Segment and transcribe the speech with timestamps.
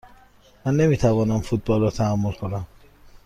[0.65, 2.67] من نمی توانم فوتبال را تحمل کنم.